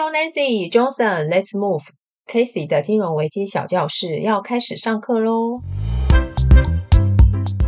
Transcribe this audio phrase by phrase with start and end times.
[0.00, 1.82] Hello Nancy Johnson，Let's move。
[2.24, 5.60] Casey 的金融危机小教室要开始上课喽。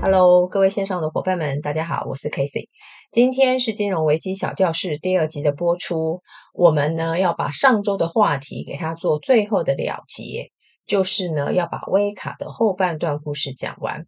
[0.00, 2.68] Hello，各位线上的伙伴们，大家好，我是 Casey。
[3.10, 6.22] 今天是金融危机小教室第二集的播出。
[6.54, 10.52] 我们呢要把上周的话题给它做最后的了结，
[10.86, 14.06] 就是呢要把威卡的后半段故事讲完。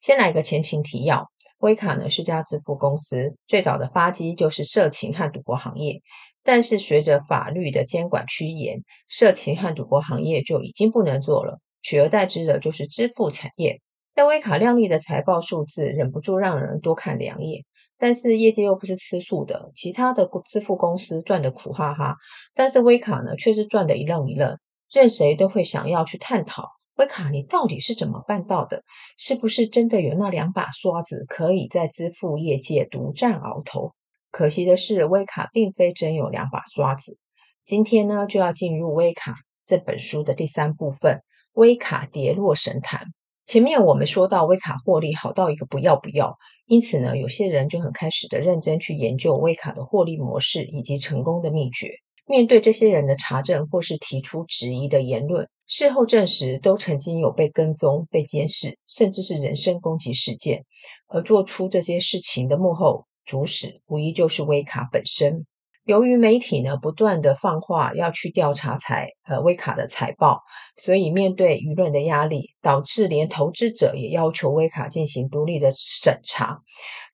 [0.00, 1.28] 先来一个前情提要。
[1.58, 6.02] 威卡呢是家支付公司，最早的发迹就是色情和赌博行业，
[6.44, 13.80] 但是随着法律的监管趋严，色情和赌博行业就已经不能做了，取而代之的就是支付产业。
[14.14, 17.64] 在威卡亮丽的财报数字，忍不住让人多看两眼，
[17.98, 22.14] 但是业界又不是吃素的，其他的支付公司赚得苦哈哈，
[22.54, 24.56] 但是威卡呢却是赚得一愣一愣，
[24.92, 26.68] 任谁都会想要去探讨。
[26.96, 28.84] 威卡，你到底是怎么办到的？
[29.18, 33.94] 是不是真的有那两把刷子，可以在支付业界独占鳌头？
[34.34, 37.18] 可惜的是，威卡并非真有两把刷子。
[37.64, 41.20] 今天呢，就要进入威卡这本书的第三部分——
[41.54, 43.12] 威卡跌落神坛。
[43.46, 46.36] 前面我们说到，威卡获利好到一个不要不要，
[46.66, 51.92] 因此呢，有些人就很开始的认真去研究威卡的获利模式以及成功的秘诀。
[52.26, 60.64] 面对这些人的查证或是提出质疑的言论，事后证实都曾经有被跟踪、被监视，甚至是人身攻击事件。
[61.06, 65.46] 而做出这些事情的幕后主使，无疑就是威卡本身。
[65.84, 70.40] 由于媒体呢不断的放话要去调查财呃威卡的财报，
[70.76, 76.60] 所以面对舆论的压力，导致连投资者也要求威卡进行独立的审查。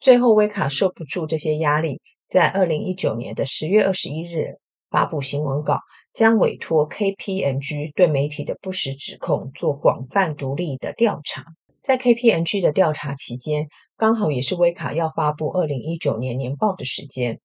[0.01, 4.59] 最后，威卡受不住这些压力，在二零一九年的十月二十一日。
[4.91, 5.79] 发布新闻稿，
[6.13, 11.45] 将委托 KPMG 对媒体的不实指控做广泛独立的调查。
[11.83, 17.41] 在 KPMG 的调查期间，刚好也是威卡要发布二零一九年年报的时间。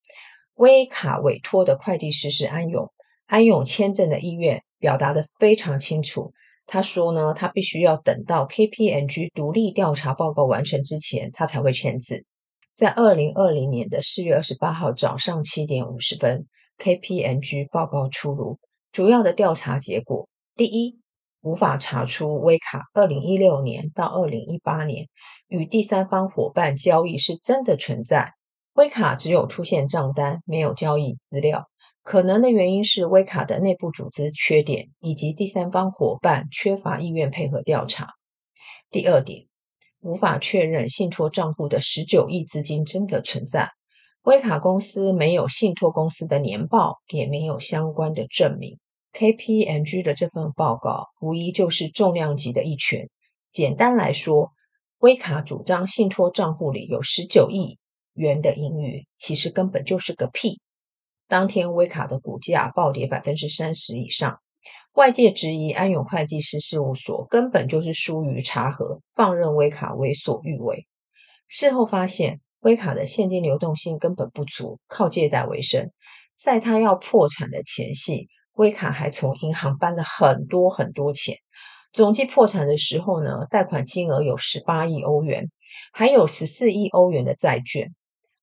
[0.55, 2.91] 威卡委托的会计师是安永，
[3.25, 6.33] 安永签证的意愿表达得非常清楚。
[6.65, 12.25] 他说呢，他必须要等到 KPMG 独立调查报告完成之前，他才会签字。
[12.73, 16.47] 在二零二零年的四月二十八号早上七点五十分。
[16.77, 18.59] KPMG 报告出炉，
[18.91, 20.99] 主要的调查结果：第一，
[21.45, 25.09] 无法查出威卡二零一六年到二零一八年
[25.47, 28.33] 与第三方伙伴交易是真的存在，
[28.73, 31.69] 威卡只有出现账单，没有交易资料。
[32.01, 38.07] 可能的原因是威卡的内部组织缺点，以及第三方伙伴缺乏意愿配合调查。
[38.89, 39.45] 第二点，
[40.01, 43.69] 无法确认信托账户的十九亿资金真的存在。
[44.23, 48.79] 威卡公司没有信托公司的年报，也没有相关的证明。
[49.15, 53.09] KPMG 的这份报告无疑就是重量级的一拳。
[53.49, 54.51] 简单来说，
[54.97, 57.79] 威卡主张信托账户里有十九亿
[58.13, 60.59] 元的盈余，其实根本就是个屁。
[61.29, 64.41] 当天威卡的股价暴跌百分之三十以上，
[64.95, 70.85] 外界质疑安永会计师事务所根本就是疏于查核，放任威卡为所欲为。
[71.47, 72.41] 事后发现。
[72.61, 75.91] 威卡的现金流动性根本不足，靠借贷为生。
[76.35, 81.37] 在他要破产的前夕，威卡还从银行搬了很多很多钱。
[81.93, 85.49] 总计破产的时候呢，贷款金额有十八亿欧元，
[85.93, 87.93] 还有十四亿欧元的债券。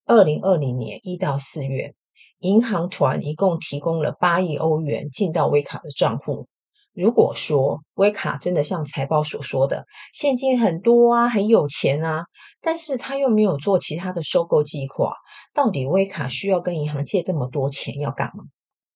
[0.07, 1.95] 二零二零年一到四月，
[2.39, 6.47] 银行团一共提供了八亿欧元进到威卡的账户。
[6.95, 12.25] 如果说威卡真的像财报所说的现金很多啊，很有钱啊，
[12.61, 15.15] 但是他又没有做其他的收购计划，
[15.55, 18.45] 到底威卡需要跟银行借这么多钱要干嘛？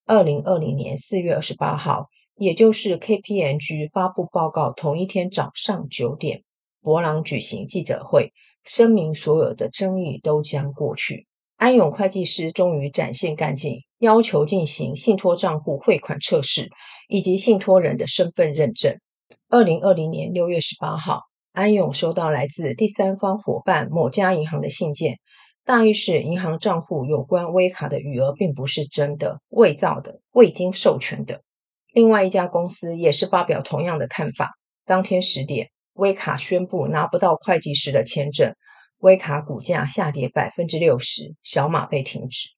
[0.09, 6.44] 二零二零年四月二十八号，也就是 KPMG 发布报告同一天早上九点，
[6.81, 11.27] 博朗举行记者会，声明所有的争议都将过去。
[11.56, 16.71] 安永会计师终于展现干劲，要求进行信托账户汇款测试
[17.09, 19.00] 以及信托人的身份认证。
[19.49, 25.19] 二零二零年六月十八号，安永收到来自第三方伙伴某家银行的信件，
[25.66, 31.43] 大意是银行账户有关威卡的余额并不是真的、伪造的、未经授权的。
[31.92, 34.53] 另外一家公司也是发表同样的看法。
[34.84, 38.54] 当天十点，威卡宣布拿不到会计师的签证。
[38.98, 42.51] 威卡股价下跌百分之六十，小马被停职。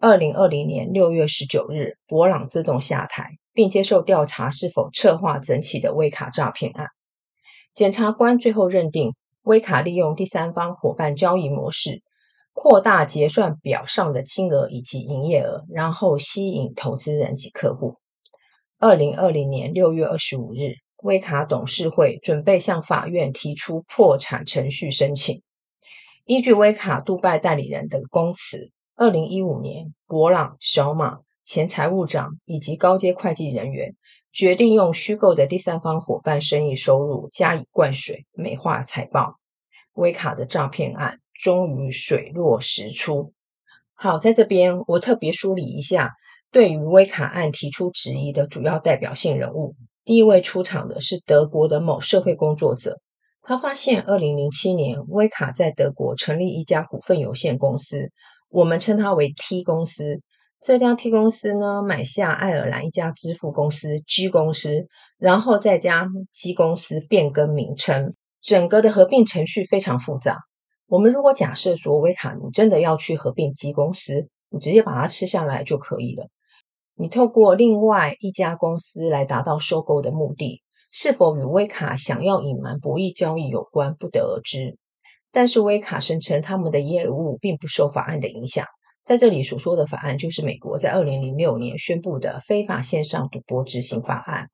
[0.00, 6.88] 二零二零年六月十九日，博朗自动下台，并接受调查是否策划整起的威卡诈骗案。
[7.74, 12.02] 检察官最后认定，威卡利用第三方伙伴交易模式，
[12.58, 17.96] 扩大结算表上的金额以及营业额，然后吸引投资人及客户。
[18.78, 25.42] 二零二零年六月二十五日，威卡董事会准备向法院提出破产程序申请。
[26.24, 33.94] 依据威卡杜拜代理人的供词，二零一五年，博朗、小马前财务长以及高阶会计人员，
[34.32, 39.34] 决定用虚构的第三方伙伴生意收入加以灌水，美化财报。
[39.92, 43.32] 威卡的诈骗案终于水落石出。
[43.94, 46.10] 好，在这边我特别梳理一下，
[46.50, 49.74] 对于威卡案提出质疑的主要代表性人物。
[50.04, 53.00] 第一位出场的是德国的某社会工作者，
[53.42, 58.10] 他发现二零零七年威卡在德国成立一家股份有限公司。
[58.48, 60.20] 我们称它为 T 公司。
[60.60, 64.86] 这家 T 公司呢，买下爱尔兰一家支付公司 G 公司，
[65.18, 68.12] 然后再将 G 公司变更名称。
[68.40, 70.38] 整个的合并程序非常复杂。
[70.88, 76.28] 我们如果假设说，威卡你真的要去合并 G 公司，你直接把它吃下来就可以了。
[76.94, 80.62] 你透过另外一家公司来达到收购的目的，
[80.92, 84.78] 是否与威卡想要隐瞒博弈交易有关，不得而知。
[85.32, 88.64] 但是威卡声称他们的业务并不受法案的影响，
[89.02, 94.50] 在这里所说的法案就是美国在二零零六年宣布的非法线上赌博执行法案。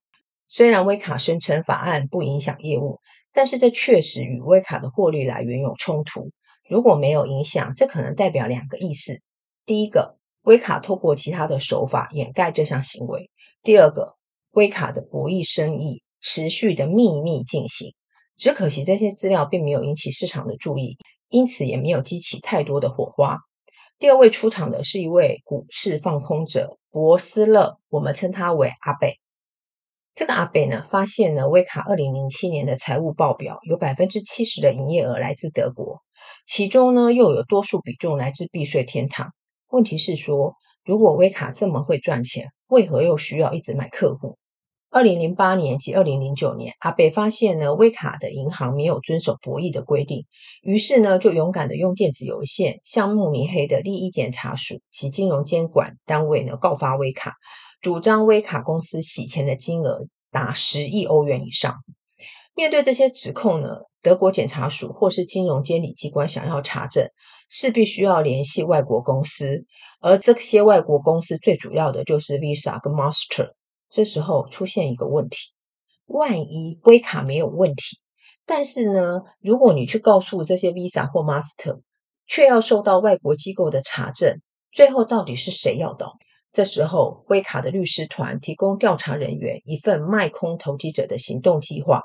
[0.49, 3.00] 虽然威卡声称法案不影响业务，
[3.32, 6.31] 但是这确实与威卡的获利来源有冲突。
[6.69, 9.20] 如果没有影响，这可能代表两个意思：
[9.67, 13.26] 第一个，威卡透过其他的手法掩盖这项行为；
[13.62, 14.14] 第二个，
[14.52, 17.94] 威卡的博弈生意持续的秘密进行。
[18.37, 20.96] 只可惜这些资料并没有引起市场的注意，
[21.29, 23.38] 因此也没有激起太多的火花。
[23.99, 29.19] 第二位出场的是一位股市放空者博斯勒，我们称他为阿贝。
[30.14, 36.03] 这个阿贝呢，发现呢，威卡二零零七年的财务报表有百分之七十的营业额来自德国，
[36.47, 39.32] 其中呢又有多数比重来自避税天堂。
[39.70, 40.55] 问题是说，
[40.85, 44.37] 如果威卡这么会赚钱，为何又需要一直买客户？
[44.91, 50.26] 二零零八年及二零零九年，阿贝发现呢，威卡的银行没有遵守博弈的规定，
[50.61, 57.37] 于是呢，就勇敢的用电子邮件向慕尼黑的利益检查署及金融监管单位呢告发威卡，
[57.82, 61.81] 主张威卡公司洗钱的金额达十亿欧元以上。
[62.55, 63.70] 面对这些指控呢，
[64.00, 67.11] 德国检察署或是金融监理机关想要查证，
[67.49, 69.64] 势必需要联系外国公司，
[70.00, 73.55] 而这些外国公司最主要的就是 Visa 跟 Master。
[73.88, 75.37] 这时候出现一个问题：
[76.06, 77.99] 万一威卡没有问题，
[78.46, 81.81] 但是呢，如果你去告诉这些 Visa 或 Master，
[82.29, 84.40] 却要受到外国机构的查证，
[84.70, 86.12] 最后到底是谁要倒？
[86.53, 92.03] 这时候，威卡的律师团提供调查人员一份卖空投机者的行动计划。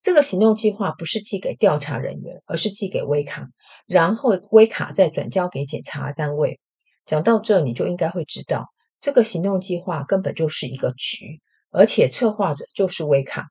[0.00, 3.46] 这个行动计划不是寄给调查人员，而是寄给威卡，
[3.86, 6.58] 然后威卡再转交给检查单位。
[7.06, 8.66] 讲到这，你就应该会知道。
[8.98, 11.40] 这个行动计划根本就是一个局，
[11.70, 13.46] 而且策划者就是威卡。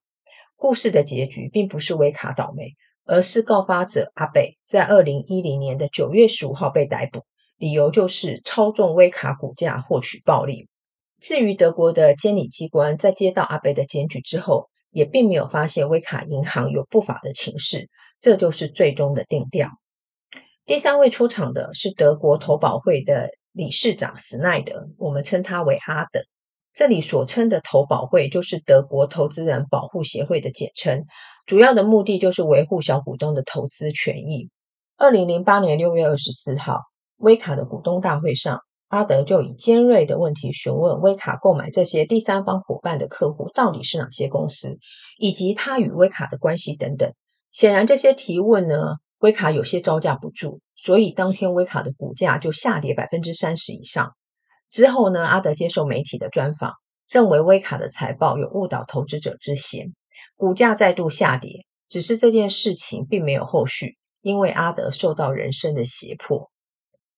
[0.57, 2.73] 故事的结局并不是威卡倒霉，
[3.05, 7.23] 而是告发者阿贝在二零一零年的九月十五号被逮捕，
[7.57, 10.67] 理由就是操纵威卡股价获取暴利。
[11.19, 19.69] 至于德国的监理机关在接到阿贝的检举之后，也并没有发现威卡银行有不法的情势，这就是最终的定调。
[20.65, 23.29] 第三位出场的是德国投保会的。
[23.57, 26.19] 理事长斯奈德，我们称他为阿德。
[26.73, 31.05] 这里所称的投保会，就是德国投资人保护协会的简称，
[31.45, 34.49] 主要的目的就是维护小股东的投资权益。
[34.97, 36.81] 二零零八年六月二十四号，
[37.17, 44.77] 威卡的股东大会上，阿德就以尖锐的问题询问威卡购买这些第三方伙伴的客户到底是哪些公司，
[45.17, 47.13] 以及他与威卡的关系等等。
[47.51, 54.13] 显然，这些提问呢，威卡有些招架不住，所以当天威卡的股价就下跌百分之三十以上。
[54.69, 56.73] 之后呢，阿德接受媒体的专访，
[57.09, 59.93] 认为威卡的财报有误导投资者之嫌，
[60.35, 61.65] 股价再度下跌。
[61.87, 66.49] 只是这件事情并没有后续，因为阿德受到人生的胁迫。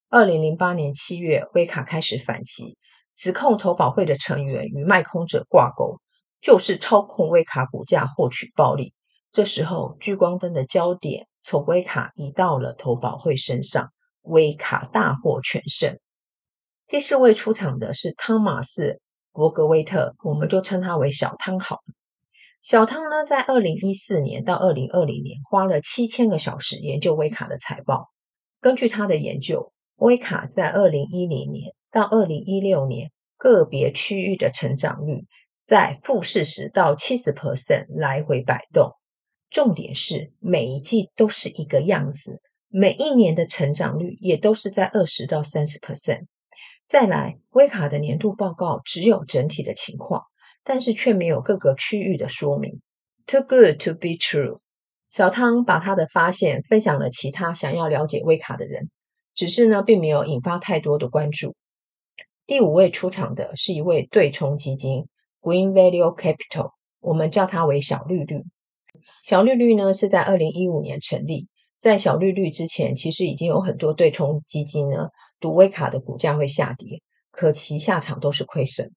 [0.09, 2.77] 二零零八年七月，威卡开始反击，
[3.13, 5.99] 指控投保会的成员与卖空者挂钩，
[6.39, 8.93] 就是操控威卡股价获取暴利。
[9.33, 11.27] 这时候，聚光灯的焦点。
[11.43, 15.97] 从威卡移到了投保会身上，威卡大获全胜。
[16.87, 18.93] 第四位出场的是汤马斯·
[19.31, 21.93] 伯格威特，我们就称他为小汤好了。
[22.61, 28.09] 小汤呢，在二零一四年到二零二零年花了七千个小时研究威卡的财报。
[28.59, 35.25] 根据他的研究，威卡在二零一零年到二零一六年个别区域的成长率
[35.65, 38.91] 在负四十到七十 percent 来回摆动。
[39.49, 46.25] 重点是每一季都是一个样子，每一年的成长率也都是在二十到三十 percent。
[46.85, 50.23] 再来，威卡的年度报告只有整体的情况，
[50.63, 52.81] 但是却没有各个区域的说明。
[53.25, 54.59] Too good to be true。
[55.09, 58.89] 小汤把他的发现分享了其他想要了解威卡的人，
[59.37, 61.55] 只是呢，并没有引发太多的关注。
[62.47, 65.05] 第五位出场的是一位对冲基金
[65.41, 68.43] Green Value Capital，我们叫它为小绿绿。
[69.21, 78.91] 小绿绿呢是在二零一五年成立，在小绿绿之前，其实已经有很多对冲基金呢赌威卡的股价会下跌，可其下场都是亏损。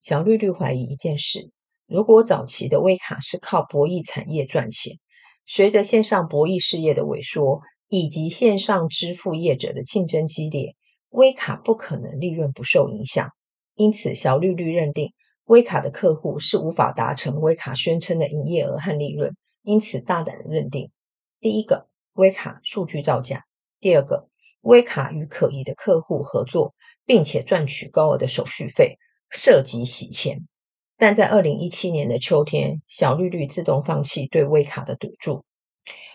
[0.00, 1.50] 小绿绿怀疑一件事：
[1.86, 4.98] 如果早期的威卡是靠博弈产业赚钱，
[5.44, 7.60] 随着线上博弈事业的萎缩，
[7.94, 10.76] 以及线上支付业者的竞争激烈，
[11.10, 13.32] 微卡不可能利润不受影响。
[13.74, 15.12] 因此，小绿绿认定
[15.44, 20.90] 微卡的客户是无法达成微卡宣称的营业额和利润，因此大胆的认定：
[21.38, 23.40] 第一个，微卡数据造假；
[23.78, 24.26] 第二个，
[24.62, 28.96] 微卡与可疑的客户合作，并且赚取高额的手续费，
[29.28, 30.48] 涉及洗钱。
[30.96, 35.44] 但在二零一七年的秋天，小绿绿自动放弃对微卡的赌注。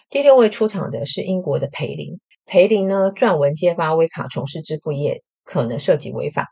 [0.10, 6.48] 第六位出场的是英国的培林，培林呢撰文揭发威卡从事支付业可能涉及违法，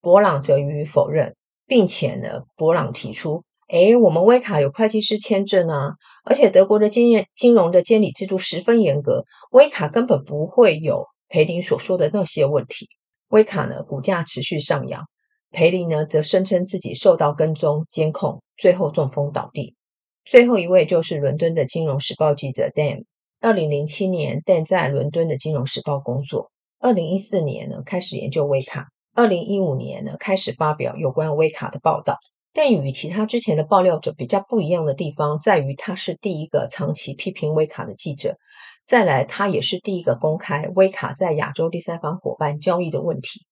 [0.00, 1.36] 博朗则予以否认，
[1.68, 5.92] 并且呢，博朗提出，诶，我们威卡有会计师签证啊，
[6.24, 12.88] 而且德国的经验金融的监理制度十分严格，威卡根本不会有培林所说的那些问题。
[13.28, 15.04] 威卡呢股价持续上扬，
[15.52, 19.76] 培林呢则声称自己受到跟踪监控，最后中风倒地。
[20.26, 23.04] 最后一位就是伦敦的《金融时报》记者 Dan。
[23.40, 26.50] 二零零七年，Dan 在伦敦的《金融时报》工作。
[26.80, 28.88] 二零一四年呢，开始研究威卡。
[29.14, 32.18] 二零一五年呢，开始发表有关威卡的报道。
[32.52, 38.36] 但与其他之前的爆料者比较不一样的地方，在于他是第一个长期批评威卡的记者。
[38.84, 43.46] 再来，他也是第一个公开威卡在亚洲第三方伙伴交易的问题。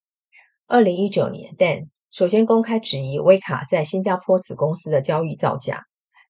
[0.67, 5.85] 二零一九年，Dan 首先公开质疑威卡在新加坡子公司的交易造假。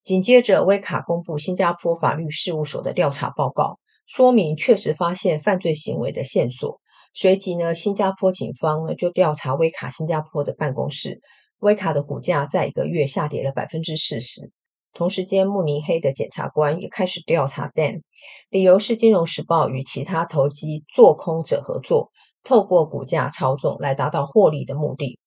[0.05, 6.79] 紧接着，威卡公布新加坡法律事务所的调查报告，说明确实发现犯罪行为的线索。
[7.15, 11.23] 随即呢，新加坡警方呢就调查威卡新加坡的办公室，
[11.59, 14.53] 威卡的股价在一个月下跌了百分之四十。
[14.93, 18.03] 同时间，慕尼黑的检察官也开始调查 Dan，
[18.51, 22.11] 理由是《金融时报》与其他投机做空者合作，
[22.43, 25.19] 透过股价操纵来达到获利的目的。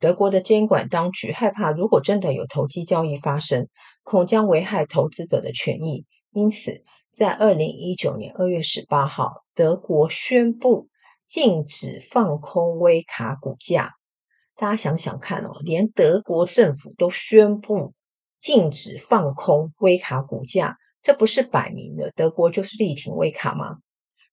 [0.00, 3.66] 德国的监管当局害怕，如果真的有投机交易发生，
[4.08, 6.06] 恐将危害投资者的权益。
[6.32, 10.88] 因此，在二零一九年二月十八号，德国宣布
[11.26, 13.92] 禁止放空威卡股价。
[14.56, 17.92] 大家想想看哦，连德国政府都宣布
[18.40, 23.76] 禁止放空威卡股价，这不是摆明了德国就是力挺威卡吗？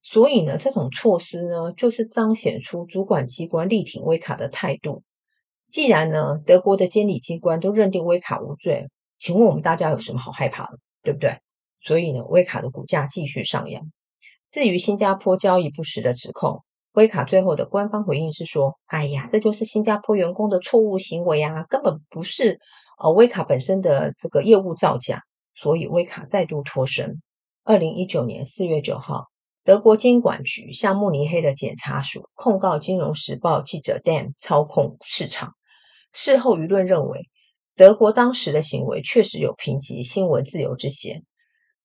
[0.01, 5.03] 所以呢，这种措施呢，就是彰显出主管机关力挺威卡的态度。
[5.67, 11.39] 既然呢，德国的监理机关都认定威卡无罪，请问我们大家有什么好害怕的，对不对？
[11.81, 13.84] 所以呢，威卡的股价继续上扬。
[14.50, 22.60] 至于新加坡交易不实的指控，威卡最后的官方回应是说：“哎呀，这就是新加坡员工的错误行为啊，根本不是
[23.00, 25.22] 呃威卡本身的这个业务造假。”
[25.57, 27.22] 所以威卡再度脱身。
[27.63, 29.27] 二零一九年四月九号，
[29.63, 35.53] 德国监管局向慕尼黑的检察署控告《金融时报》记者 Dan 操控市场。
[36.12, 37.29] 事后舆论认为，
[37.75, 41.24] 德国当时的行为确实有评级新闻自由之嫌。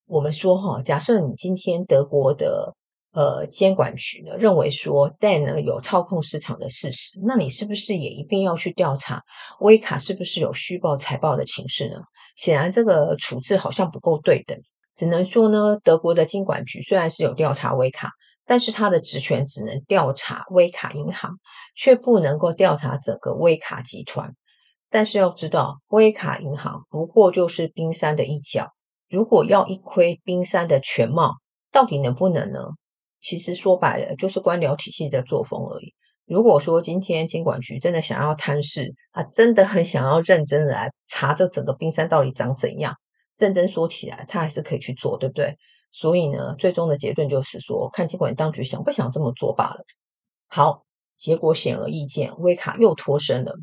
[0.07, 2.77] 我们说哈，假设你今天德国的
[3.13, 9.23] 呃监管局呢认为说 Dan 呢有操控市场的事实，那你是不是也一定要去调查
[9.59, 11.97] 威卡是不是有虚报财报的情势呢？
[12.37, 14.57] 显然这个处置好像不够对等，
[14.95, 18.11] 只能说呢，德国的监管局虽然是有调查威卡。
[18.47, 21.39] 但是他的职权只能调查威卡银行，
[21.77, 24.35] 却不能够调查整个威卡集团。
[24.91, 28.73] 但是要知道，威卡银行不过就是冰山的一角。
[29.09, 31.37] 如果要一窥冰山的全貌，
[31.73, 32.59] 到底能不能呢？
[33.21, 35.95] 其实说白了，就是官僚体系的作风而已。
[36.27, 42.95] 如果说今天监管局真的想要探视啊，真的很想要认真的来查这整个冰山到底长怎样，
[43.37, 45.57] 认真说起来，他还是可以去做，对不对？
[45.91, 49.85] 所以呢，最终的结论就是说，看监管当局想不想这么做罢了。
[50.47, 50.85] 好，
[51.17, 53.55] 结果显而易见，威卡又脱身了。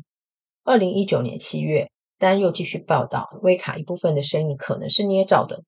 [0.64, 5.62] 二零一九年七月，丹又继续报道，威卡一部分的生意可能是捏造的。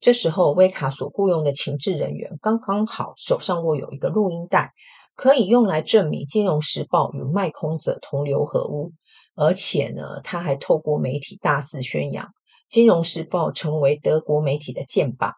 [0.00, 4.72] 这时候，威卡所雇佣的情治人员刚刚好手上握有一个录音带，
[5.14, 8.92] 可以用来证明《金融时报》与卖空者同流合污。
[9.34, 12.26] 而且呢，他还透过媒体大肆宣扬，
[12.68, 15.32] 《金融时报》成为德国媒体的箭靶。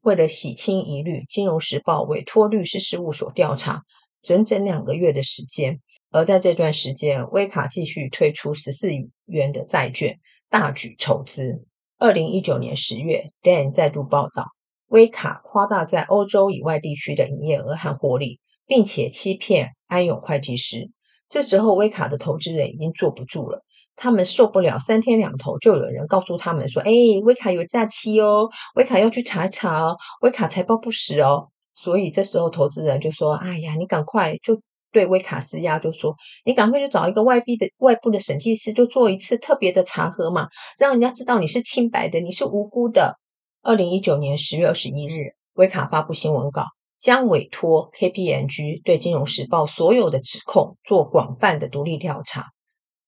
[0.00, 3.82] 为了洗清疑虑，《金融时报》委托律师事务所调查，
[4.22, 5.80] 整整两个月的时间。
[6.16, 10.18] 而在这段时间，威卡继续推出十四亿元的债券，
[10.48, 11.66] 大举筹资。
[11.98, 14.46] 二零一九年十月，Dan 再度报道，
[14.86, 20.90] 威卡夸大在欧洲以外地区的营业额和获利，并且欺骗安永会计师，
[21.28, 23.62] 这时候威卡的投资人已经坐不住了，
[23.94, 26.90] 他们受不了，三天两头就有人告诉他们说：“哎，
[27.24, 34.58] 威卡有假期哦，威卡要去查一查哦，威卡财报不实哦。”所以这时候投资人就说：“哎呀，你赶快就。”
[34.96, 40.48] 对威卡施压，就说你赶快去找一个外币的外部的审计师，就做一次特别的查核嘛，
[40.78, 43.18] 让人家知道你是清白的，你是无辜的。
[43.60, 46.64] 二零一九年十月二十一日，威卡发布新闻稿，
[46.98, 52.46] 将委托 KPMG 对《金融时报》所有的指控做广泛的独立调查。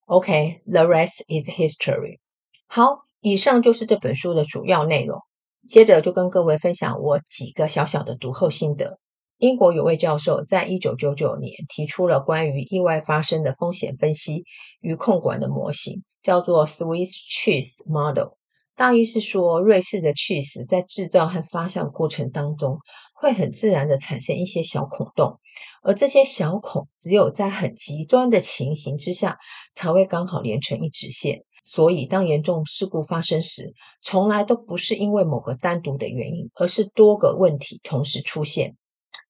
[0.04, 2.18] OK，the rest is history。
[2.66, 5.18] 好，以上就是这本书的主要内容。
[5.66, 8.98] 接着就跟各位分享我几个小小的读后心得。
[9.38, 14.42] 英国有位教授在一九九九年提出了关于意外发生的风险分析
[14.80, 18.32] 与控管的模型，叫做 Swiss Cheese Model。
[18.74, 22.78] 大意是说，瑞士的 cheese 在制造和发酵过程当中，
[23.14, 25.38] 会很自然的产生一些小孔洞，
[25.84, 29.38] 而这些小孔只有在很极端的情形之下，
[29.72, 31.44] 才会刚好连成一直线。
[31.62, 38.74] 所以，当严重事故发生时，从来都不是因为某个单独的原因，而是多个问题同时出现。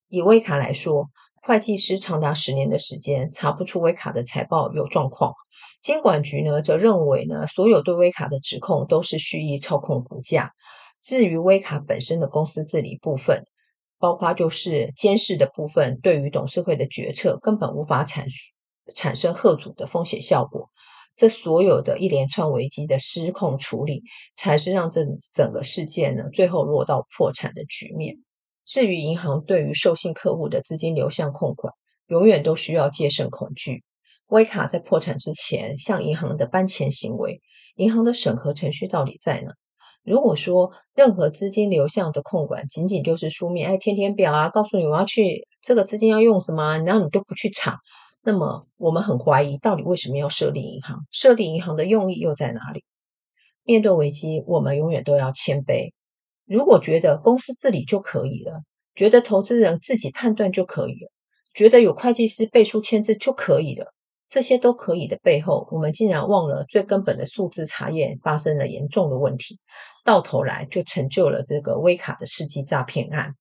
[0.08, 1.10] 以威卡来说，
[1.42, 5.34] 会计师长达十年的时间查不出威卡的财报有状况。
[5.82, 10.52] 监管局呢，则认为呢，所有对威卡的指控都是蓄意操控股价。
[11.00, 13.44] 至于威卡本身的公司治理部分，
[13.98, 18.26] 包括就是监视的部分，对于董事会的决策根本无法产
[18.94, 20.70] 产生贺阻的风险效果。
[21.14, 24.02] 这所有的一连串危机的失控处理，
[24.34, 28.16] 才是让这整个事件呢，最后落到破产的局面。
[28.68, 31.72] 至于银行对于授信客户的资金流向控管，
[32.06, 33.82] 永远都需要戒慎恐惧。
[34.26, 37.40] 威卡在破产之前向银行的搬钱行为，
[37.76, 39.54] 银行的审核程序到底在哪？
[40.04, 47.78] 如果说任何资金流向的控管仅仅就是书面，哎，填填表啊，告诉你我要去这个资金要用什么，然后你都不去查，
[48.22, 51.06] 那么我们很怀疑到底为什么要设立银行？
[51.10, 52.84] 设立银行的用意又在哪里？
[53.64, 55.94] 面对危机，我们永远都要谦卑。
[56.48, 58.62] 如果觉得公司治理就可以了，
[58.94, 61.10] 觉得投资人自己判断就可以了，
[61.54, 63.92] 觉得有会计师背书签字就可以了，
[64.26, 69.58] 这些都可以的背后，我们竟然忘了最根本的数字查验发生了严重的问题，
[70.04, 73.34] 到头来就成就了这个威卡的世纪诈骗案。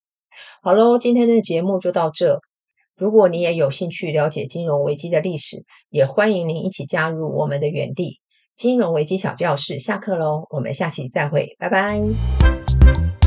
[0.62, 2.42] 好喽，今天的节目就到这。
[2.96, 8.20] 如果你也有兴趣了解金融危机的历史，也欢迎您一起加入我们的园地
[8.56, 9.78] 金融危机小教室。
[9.80, 12.02] 下课喽，我们下期再会，拜拜。
[12.88, 13.27] Thank you